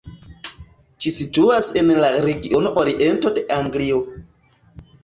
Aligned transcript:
Ĝi 1.03 1.13
situas 1.17 1.69
en 1.83 1.93
la 2.01 2.11
regiono 2.27 2.75
Oriento 2.87 3.35
de 3.39 3.47
Anglio. 3.61 4.03